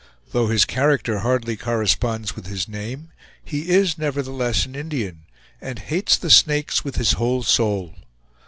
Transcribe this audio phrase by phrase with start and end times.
[0.31, 3.11] Though his character hardly corresponds with his name,
[3.45, 5.25] he is nevertheless an Indian,
[5.61, 7.93] and hates the Snakes with his whole soul.